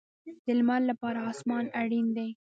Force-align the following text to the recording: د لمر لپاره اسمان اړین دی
د 0.43 0.47
لمر 0.59 0.81
لپاره 0.89 1.19
اسمان 1.31 1.65
اړین 1.81 2.07
دی 2.17 2.29